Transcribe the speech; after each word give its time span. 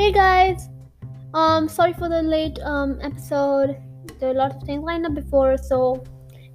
Hey 0.00 0.12
guys, 0.12 0.70
um, 1.34 1.68
sorry 1.68 1.92
for 1.92 2.08
the 2.08 2.22
late 2.22 2.58
um 2.64 2.98
episode. 3.02 3.76
There 4.18 4.30
are 4.30 4.32
a 4.32 4.34
lot 4.34 4.54
of 4.54 4.62
things 4.62 4.82
lined 4.82 5.04
up 5.04 5.14
before, 5.14 5.58
so 5.58 6.02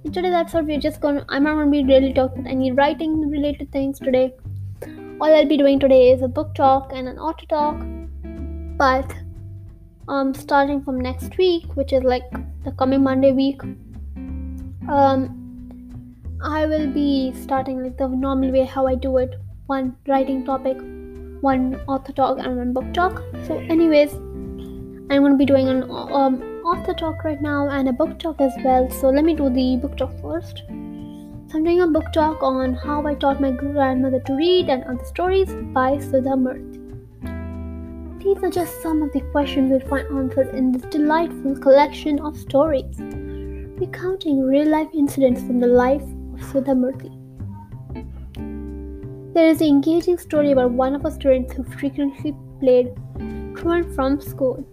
in 0.02 0.10
today's 0.16 0.34
episode 0.38 0.66
we're 0.66 0.80
just 0.86 1.00
gonna 1.00 1.24
I'm 1.28 1.44
not 1.44 1.54
gonna 1.54 1.70
be 1.70 1.84
really 1.84 2.12
talking 2.12 2.48
any 2.54 2.72
writing 2.72 3.12
related 3.34 3.70
things 3.70 4.00
today. 4.00 4.34
All 5.20 5.36
I'll 5.36 5.46
be 5.46 5.56
doing 5.56 5.78
today 5.78 6.10
is 6.10 6.22
a 6.22 6.28
book 6.40 6.56
talk 6.56 6.90
and 6.92 7.06
an 7.06 7.20
author 7.20 7.46
talk, 7.52 7.86
but 8.82 9.14
um 10.08 10.34
starting 10.34 10.82
from 10.82 11.00
next 11.00 11.38
week, 11.38 11.70
which 11.76 11.92
is 11.92 12.02
like 12.02 12.28
the 12.64 12.72
coming 12.72 13.04
Monday 13.04 13.30
week, 13.30 13.62
um 14.88 15.30
I 16.42 16.66
will 16.66 16.92
be 16.98 17.32
starting 17.46 17.80
like 17.80 17.96
the 17.96 18.08
normal 18.08 18.50
way 18.50 18.64
how 18.64 18.88
I 18.88 18.96
do 18.96 19.16
it. 19.18 19.40
One 19.66 19.96
writing 20.08 20.44
topic, 20.44 20.78
one 21.46 21.64
author 21.86 22.12
talk, 22.12 22.38
and 22.38 22.56
one 22.56 22.72
book 22.72 22.92
talk. 22.92 23.22
So, 23.46 23.58
anyways, 23.74 24.14
I'm 25.10 25.26
to 25.32 25.36
be 25.36 25.46
doing 25.46 25.68
an 25.68 25.82
um, 25.90 26.42
author 26.72 26.94
talk 26.94 27.24
right 27.24 27.40
now 27.40 27.68
and 27.68 27.88
a 27.88 27.92
book 27.92 28.18
talk 28.18 28.40
as 28.40 28.52
well. 28.64 28.90
So, 28.90 29.10
let 29.10 29.24
me 29.24 29.34
do 29.34 29.50
the 29.58 29.76
book 29.76 29.96
talk 29.96 30.14
first. 30.20 30.62
So, 30.68 31.58
I'm 31.58 31.64
doing 31.64 31.82
a 31.82 31.86
book 31.86 32.12
talk 32.12 32.42
on 32.42 32.74
how 32.74 33.06
I 33.06 33.14
taught 33.14 33.40
my 33.40 33.52
grandmother 33.52 34.20
to 34.30 34.34
read 34.34 34.68
and 34.68 34.84
other 34.84 35.04
stories 35.04 35.54
by 35.78 35.98
Sudha 35.98 36.36
Murthy. 36.46 36.82
These 38.24 38.42
are 38.42 38.50
just 38.50 38.82
some 38.82 39.02
of 39.02 39.12
the 39.12 39.20
questions 39.32 39.70
you'll 39.70 39.88
find 39.88 40.08
answered 40.20 40.52
in 40.52 40.72
this 40.72 40.82
delightful 40.94 41.54
collection 41.66 42.18
of 42.30 42.36
stories, 42.36 42.98
recounting 43.84 44.42
real 44.42 44.68
life 44.68 44.88
incidents 45.04 45.42
from 45.42 45.60
the 45.60 45.68
life 45.68 46.02
of 46.34 46.42
Sudha 46.50 46.72
Murthy. 46.72 47.15
There 49.36 49.50
is 49.50 49.60
an 49.60 49.66
engaging 49.66 50.16
story 50.16 50.52
about 50.52 50.70
one 50.70 50.94
of 50.94 51.04
our 51.04 51.10
students 51.10 51.52
who 51.52 51.62
frequently 51.62 52.34
played 52.58 52.94
truant 53.54 53.94
from 53.94 54.18
school. 54.18 54.64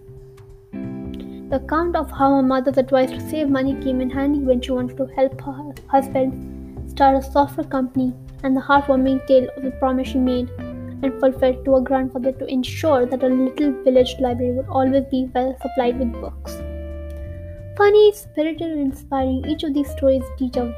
The 0.71 1.57
account 1.61 1.97
of 1.97 2.09
how 2.09 2.37
her 2.37 2.41
mother's 2.41 2.77
advice 2.77 3.11
to 3.11 3.19
save 3.19 3.49
money 3.49 3.73
came 3.83 3.99
in 3.99 4.09
handy 4.09 4.39
when 4.39 4.61
she 4.61 4.71
wanted 4.71 4.95
to 4.95 5.07
help 5.17 5.41
her 5.41 5.73
husband 5.87 6.89
start 6.89 7.17
a 7.17 7.21
software 7.21 7.67
company, 7.67 8.13
and 8.43 8.55
the 8.55 8.61
heartwarming 8.61 9.27
tale 9.27 9.49
of 9.57 9.63
the 9.63 9.71
promise 9.71 10.07
she 10.07 10.17
made 10.17 10.49
and 10.59 11.19
fulfilled 11.19 11.65
to 11.65 11.75
her 11.75 11.81
grandfather 11.81 12.31
to 12.31 12.45
ensure 12.45 13.05
that 13.05 13.21
her 13.21 13.29
little 13.29 13.73
village 13.83 14.15
library 14.21 14.53
would 14.53 14.69
always 14.69 15.03
be 15.11 15.29
well 15.35 15.53
supplied 15.61 15.99
with 15.99 16.13
books. 16.21 16.55
Funny, 17.75 18.13
spirited, 18.13 18.71
and 18.71 18.79
inspiring, 18.79 19.43
each 19.45 19.63
of 19.63 19.73
these 19.73 19.91
stories 19.91 20.23
teach 20.39 20.55
a 20.55 20.73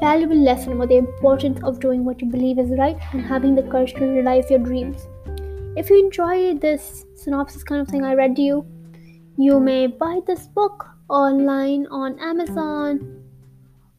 valuable 0.00 0.36
lesson 0.36 0.72
about 0.72 0.88
the 0.88 0.96
importance 0.96 1.60
of 1.62 1.78
doing 1.78 2.04
what 2.04 2.20
you 2.20 2.28
believe 2.28 2.58
is 2.58 2.70
right 2.78 2.96
and 3.12 3.24
having 3.24 3.54
the 3.54 3.62
courage 3.62 3.94
to 3.94 4.04
realize 4.04 4.50
your 4.50 4.58
dreams. 4.58 5.06
If 5.76 5.90
you 5.90 6.04
enjoy 6.04 6.54
this 6.54 7.04
synopsis 7.14 7.62
kind 7.62 7.80
of 7.80 7.88
thing 7.88 8.04
I 8.04 8.14
read 8.14 8.36
to 8.36 8.42
you, 8.42 8.66
you 9.36 9.60
may 9.60 9.86
buy 9.86 10.20
this 10.26 10.46
book 10.46 10.86
online 11.08 11.86
on 11.90 12.18
Amazon 12.18 13.22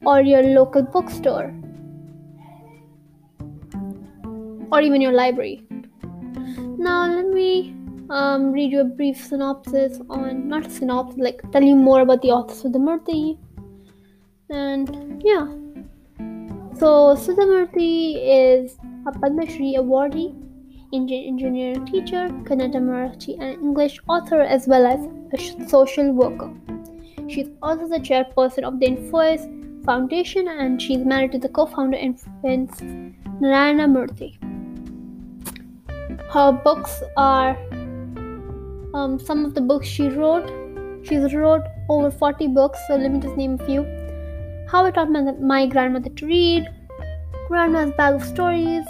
or 0.05 0.21
your 0.21 0.43
local 0.43 0.81
bookstore 0.81 1.53
or 4.71 4.81
even 4.81 5.01
your 5.01 5.13
library. 5.13 5.63
Now, 6.77 7.07
let 7.07 7.27
me 7.27 7.75
um, 8.09 8.51
read 8.51 8.71
you 8.71 8.81
a 8.81 8.85
brief 8.85 9.17
synopsis 9.17 9.99
on, 10.09 10.47
not 10.47 10.65
a 10.65 10.69
synopsis, 10.69 11.19
like 11.19 11.41
tell 11.51 11.63
you 11.63 11.75
more 11.75 12.01
about 12.01 12.21
the 12.21 12.29
authors 12.29 12.65
of 12.65 12.73
the 12.73 12.79
Murthy. 12.79 13.37
And 14.49 15.21
yeah. 15.23 15.60
So, 16.81 17.13
Sudha 17.13 17.43
Murthy 17.43 18.17
is 18.17 18.75
a 19.05 19.11
Padma 19.11 19.45
Shri 19.45 19.75
awardee, 19.77 20.33
Indian 20.91 21.25
engineering 21.27 21.85
teacher, 21.85 22.27
Kannada 22.45 22.81
Marathi, 22.81 23.39
and 23.39 23.61
English 23.61 23.99
author, 24.09 24.41
as 24.41 24.67
well 24.67 24.87
as 24.87 24.99
a 25.31 25.69
social 25.69 26.11
worker. 26.11 26.51
She's 27.29 27.49
also 27.61 27.87
the 27.87 27.99
chairperson 27.99 28.63
of 28.63 28.79
the 28.79 28.87
Infosys 28.87 29.45
Foundation, 29.85 30.47
and 30.47 30.81
she's 30.81 31.05
married 31.05 31.33
to 31.33 31.37
the 31.37 31.49
co-founder 31.49 31.97
and 31.97 32.19
Narayana 33.39 33.87
Murthy. 33.87 34.31
Her 36.31 36.51
books 36.51 37.03
are 37.15 37.55
um, 38.95 39.19
some 39.19 39.45
of 39.45 39.53
the 39.53 39.61
books 39.61 39.85
she 39.87 40.07
wrote. 40.07 40.51
She's 41.03 41.31
wrote 41.35 41.61
over 41.89 42.09
40 42.09 42.47
books, 42.47 42.79
so 42.87 42.95
let 42.95 43.11
me 43.11 43.19
just 43.19 43.37
name 43.37 43.59
a 43.61 43.65
few. 43.67 44.00
How 44.71 44.85
I 44.85 44.91
Taught 44.91 45.09
my, 45.11 45.19
my 45.33 45.65
Grandmother 45.65 46.09
to 46.11 46.25
Read, 46.25 46.65
Grandma's 47.49 47.91
Bag 47.97 48.13
of 48.13 48.23
Stories, 48.23 48.85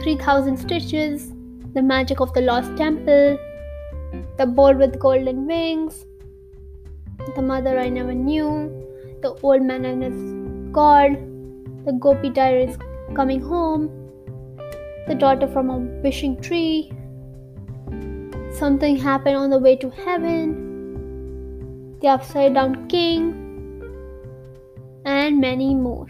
3000 0.00 0.56
Stitches, 0.56 1.30
The 1.74 1.80
Magic 1.80 2.18
of 2.18 2.32
the 2.34 2.40
Lost 2.40 2.76
Temple, 2.76 3.38
The 4.36 4.46
Bird 4.46 4.78
with 4.78 4.98
Golden 4.98 5.46
Wings, 5.46 6.06
The 7.36 7.42
Mother 7.42 7.78
I 7.78 7.88
Never 7.88 8.14
Knew, 8.14 8.68
The 9.22 9.38
Old 9.44 9.62
Man 9.62 9.84
and 9.84 10.02
His 10.02 10.72
God, 10.72 11.12
The 11.86 11.92
Gopi 11.92 12.30
Diaries 12.30 12.76
Coming 13.14 13.40
Home, 13.42 13.88
The 15.06 15.14
Daughter 15.14 15.46
from 15.46 15.70
a 15.70 15.78
Wishing 16.02 16.40
Tree, 16.40 16.90
Something 18.58 18.96
Happened 18.96 19.36
on 19.36 19.50
the 19.50 19.60
Way 19.60 19.76
to 19.76 19.88
Heaven, 19.88 20.50
The 22.00 22.08
Upside 22.08 22.54
Down 22.54 22.88
King, 22.88 23.45
and 25.36 25.40
many 25.40 25.74
more. 25.74 26.06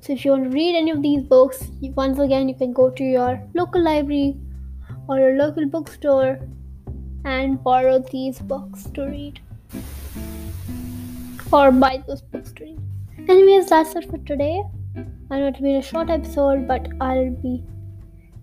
So, 0.00 0.12
if 0.12 0.24
you 0.24 0.30
want 0.30 0.44
to 0.44 0.50
read 0.50 0.76
any 0.76 0.90
of 0.90 1.02
these 1.02 1.22
books, 1.22 1.62
once 1.94 2.18
again, 2.18 2.48
you 2.48 2.54
can 2.54 2.72
go 2.72 2.90
to 2.90 3.04
your 3.04 3.42
local 3.54 3.82
library 3.82 4.36
or 5.08 5.18
your 5.18 5.36
local 5.36 5.66
bookstore 5.66 6.38
and 7.24 7.62
borrow 7.62 7.98
these 7.98 8.38
books 8.38 8.84
to 8.94 9.06
read 9.06 9.40
or 11.52 11.70
buy 11.70 12.02
those 12.06 12.22
books 12.22 12.52
to 12.52 12.64
read. 12.64 12.80
Anyways, 13.28 13.68
that's 13.68 13.94
it 13.94 14.10
for 14.10 14.18
today. 14.18 14.62
I 15.30 15.38
know 15.38 15.48
it'll 15.48 15.62
be 15.62 15.76
a 15.76 15.82
short 15.82 16.10
episode, 16.10 16.66
but 16.66 16.88
I'll 17.00 17.30
be 17.30 17.62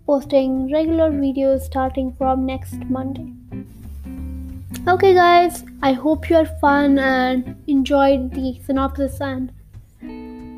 posting 0.05 0.71
regular 0.71 1.11
videos 1.11 1.61
starting 1.61 2.13
from 2.13 2.45
next 2.45 2.75
Monday. 2.89 3.33
Okay, 4.87 5.13
guys, 5.13 5.65
I 5.81 5.93
hope 5.93 6.29
you 6.29 6.37
had 6.37 6.59
fun 6.59 6.97
and 6.99 7.55
enjoyed 7.67 8.33
the 8.33 8.59
synopsis 8.65 9.19
and 9.19 9.51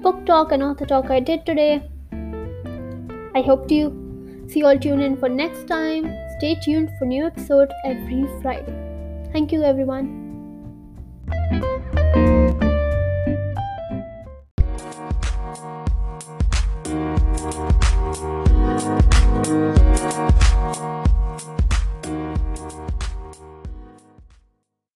book 0.02 0.26
talk 0.26 0.52
and 0.52 0.64
author 0.64 0.86
talk 0.86 1.10
I 1.10 1.20
did 1.20 1.46
today. 1.46 1.82
I 3.36 3.42
hope 3.42 3.68
to 3.70 4.46
see 4.48 4.60
you 4.60 4.68
all 4.68 4.78
tune 4.78 5.02
in 5.02 5.18
for 5.18 5.30
next 5.30 5.68
time. 5.68 6.14
Stay 6.38 6.56
tuned 6.56 6.90
for 6.98 7.06
new 7.06 7.26
episode 7.26 7.70
every 7.86 8.26
Friday. 8.42 8.74
Thank 9.34 9.52
you, 9.52 9.64
everyone. 9.64 10.19